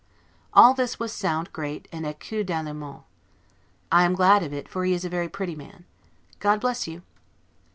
All 0.55 0.73
this 0.73 0.99
will 0.99 1.07
sound 1.09 1.53
great 1.53 1.87
'en 1.91 2.05
ecus 2.07 2.43
d'Allemagne'. 2.43 3.03
I 3.91 4.03
am 4.03 4.15
glad 4.15 4.41
of 4.41 4.51
it, 4.51 4.67
for 4.67 4.83
he 4.83 4.93
is 4.93 5.05
a 5.05 5.09
very 5.09 5.29
pretty 5.29 5.53
man. 5.55 5.85
God 6.39 6.59
bless 6.59 6.87
you! 6.87 7.03